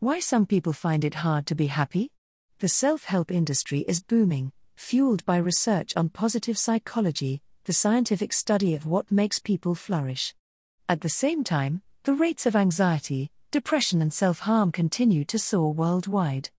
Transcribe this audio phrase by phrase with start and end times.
[0.00, 2.12] Why some people find it hard to be happy?
[2.60, 8.76] The self help industry is booming, fueled by research on positive psychology, the scientific study
[8.76, 10.36] of what makes people flourish.
[10.88, 15.72] At the same time, the rates of anxiety, depression, and self harm continue to soar
[15.72, 16.50] worldwide.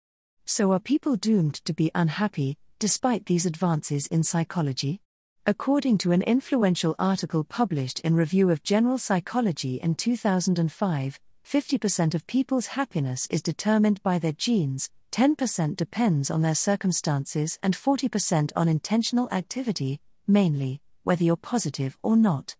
[0.44, 5.00] So, are people doomed to be unhappy, despite these advances in psychology?
[5.46, 11.20] According to an influential article published in Review of General Psychology in 2005,
[11.50, 17.74] 50% of people's happiness is determined by their genes, 10% depends on their circumstances, and
[17.74, 22.56] 40% on intentional activity, mainly, whether you're positive or not.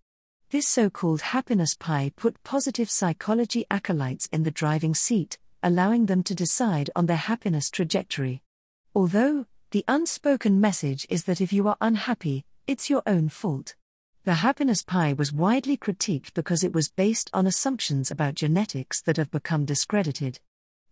[0.50, 6.24] This so called happiness pie put positive psychology acolytes in the driving seat, allowing them
[6.24, 8.42] to decide on their happiness trajectory.
[8.96, 13.76] Although, the unspoken message is that if you are unhappy, it's your own fault.
[14.26, 19.16] The happiness pie was widely critiqued because it was based on assumptions about genetics that
[19.16, 20.40] have become discredited.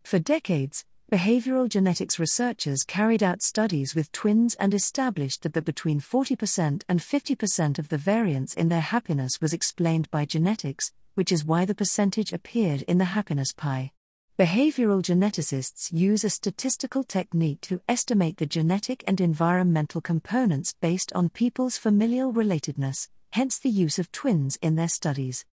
[0.04, 6.84] For decades, behavioral genetics researchers carried out studies with twins and established that, between 40%
[6.88, 11.66] and 50% of the variance in their happiness was explained by genetics, which is why
[11.66, 13.92] the percentage appeared in the happiness pie.
[14.40, 21.28] Behavioral geneticists use a statistical technique to estimate the genetic and environmental components based on
[21.30, 25.46] people's familial relatedness, hence the use of twins in their studies.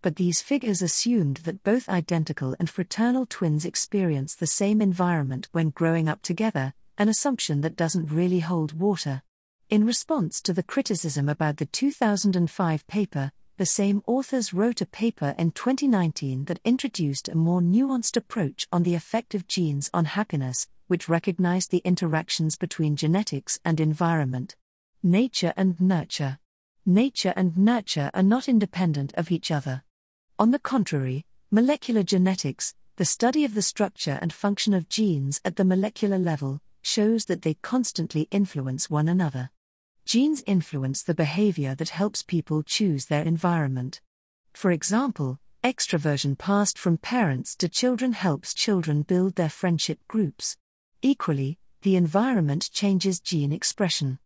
[0.00, 5.70] But these figures assumed that both identical and fraternal twins experience the same environment when
[5.70, 9.22] growing up together, an assumption that doesn't really hold water.
[9.70, 15.34] In response to the criticism about the 2005 paper, the same authors wrote a paper
[15.36, 20.68] in 2019 that introduced a more nuanced approach on the effect of genes on happiness,
[20.86, 24.54] which recognized the interactions between genetics and environment.
[25.02, 26.38] Nature and nurture
[26.84, 29.82] nature and nurture are not independent of each other.
[30.38, 35.56] On the contrary, molecular genetics, the study of the structure and function of genes at
[35.56, 39.50] the molecular level, shows that they constantly influence one another.
[40.04, 44.00] Genes influence the behavior that helps people choose their environment.
[44.52, 50.56] For example, extroversion passed from parents to children helps children build their friendship groups.
[51.02, 54.18] Equally, the environment changes gene expression.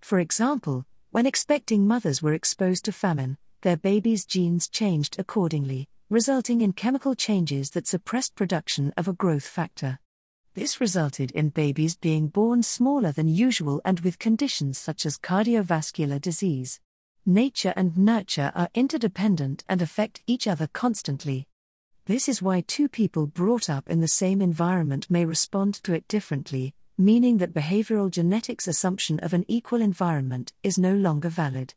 [0.00, 6.60] For example, when expecting mothers were exposed to famine, their babies' genes changed accordingly, resulting
[6.60, 9.98] in chemical changes that suppressed production of a growth factor.
[10.54, 16.20] This resulted in babies being born smaller than usual and with conditions such as cardiovascular
[16.20, 16.78] disease.
[17.26, 21.48] Nature and nurture are interdependent and affect each other constantly.
[22.06, 26.06] This is why two people brought up in the same environment may respond to it
[26.06, 31.72] differently, meaning that behavioral genetics' assumption of an equal environment is no longer valid.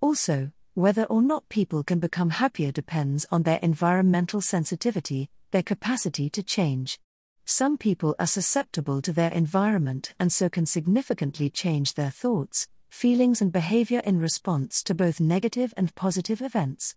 [0.00, 6.30] Also, whether or not people can become happier depends on their environmental sensitivity, their capacity
[6.30, 6.98] to change.
[7.44, 13.42] Some people are susceptible to their environment and so can significantly change their thoughts, feelings,
[13.42, 16.94] and behavior in response to both negative and positive events.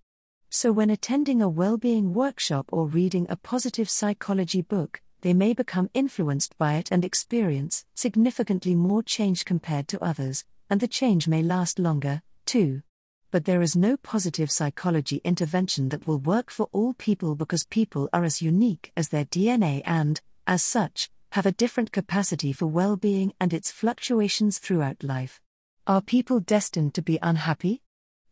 [0.50, 5.56] So, when attending a well being workshop or reading a positive psychology book, they may
[5.56, 11.28] become influenced by it and experience significantly more change compared to others, and the change
[11.28, 12.84] may last longer, too.
[13.31, 18.08] But there is no positive psychology intervention that will work for all people because people
[18.14, 22.96] are as unique as their DNA and, as such, have a different capacity for well
[22.96, 25.41] being and its fluctuations throughout life.
[25.88, 27.81] Are people destined to be unhappy?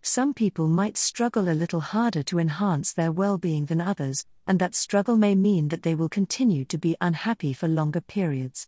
[0.06, 4.59] Some people might struggle a little harder to enhance their well being than others, and
[4.59, 8.68] that struggle may mean that they will continue to be unhappy for longer periods.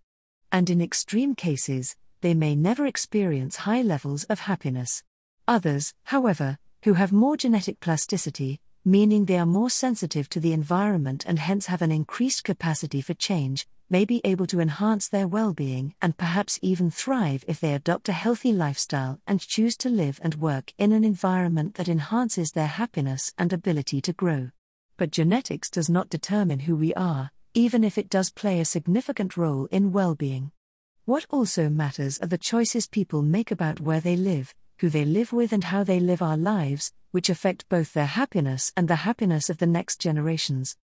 [0.50, 5.04] And in extreme cases, they may never experience high levels of happiness.
[5.46, 11.26] Others, however, who have more genetic plasticity, meaning they are more sensitive to the environment
[11.28, 15.54] and hence have an increased capacity for change, may be able to enhance their well
[15.54, 20.20] being and perhaps even thrive if they adopt a healthy lifestyle and choose to live
[20.24, 24.52] and work in an environment that enhances their happiness and ability to grow.
[24.98, 29.36] But genetics does not determine who we are, even if it does play a significant
[29.36, 30.52] role in well being.
[31.06, 35.32] What also matters are the choices people make about where they live, who they live
[35.32, 39.50] with, and how they live our lives, which affect both their happiness and the happiness
[39.50, 40.76] of the next generations.